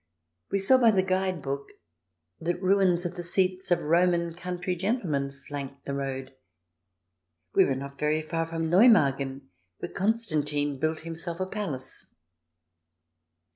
We 0.49 0.57
saw 0.57 0.79
by 0.79 0.89
the 0.89 1.03
guide 1.03 1.43
book 1.43 1.67
that 2.39 2.59
ruins 2.59 3.05
of 3.05 3.13
the 3.13 3.21
seats 3.21 3.69
of 3.69 3.81
Roman 3.83 4.33
country 4.33 4.75
gentlemen 4.75 5.31
flank 5.31 5.83
the 5.85 5.93
road; 5.93 6.33
we 7.53 7.65
were 7.65 7.75
not 7.75 7.99
very 7.99 8.23
far 8.23 8.47
from 8.47 8.67
Neumagen, 8.67 9.49
where 9.77 9.91
Constantine 9.91 10.79
built 10.79 11.01
himself 11.01 11.39
a 11.39 11.45
palace. 11.45 12.15